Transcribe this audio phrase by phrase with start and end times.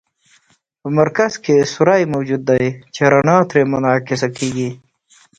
[0.79, 4.69] په مرکز کې سوری موجود دی چې رڼا ترې منعکسه کیږي.